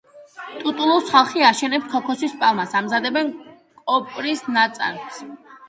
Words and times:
ტულუს 0.79 1.11
ხალხი 1.15 1.45
აშენებს 1.49 1.91
ქოქოსის 1.91 2.35
პალმას, 2.41 2.75
ამზადებენ 2.81 3.31
კოპრის 3.85 4.45
ნაწარმს. 4.59 5.25